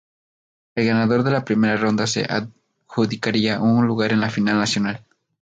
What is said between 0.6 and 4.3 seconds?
El ganador de la primera ronda se adjudicaría un lugar en